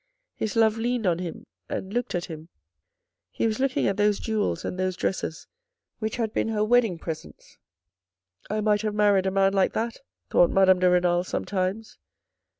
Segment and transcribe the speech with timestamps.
[0.33, 2.49] His love leaned on him and looked at him
[3.29, 5.45] He was looking at those jewels and those dresses
[5.99, 7.59] which had had been her wedding presents."
[8.49, 9.97] I might have married a man like that,"
[10.31, 11.99] thought Madame de Renal sometimes.